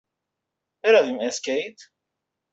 برویم 0.83 1.19
اسکیت؟ 1.19 1.81